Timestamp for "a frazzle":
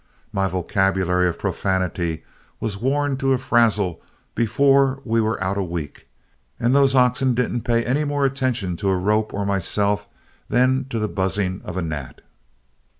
3.33-4.01